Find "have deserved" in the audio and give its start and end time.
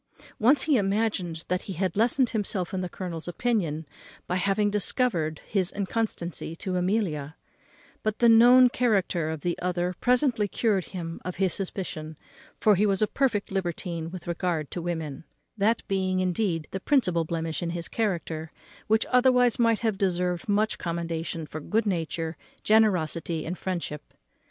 19.81-20.49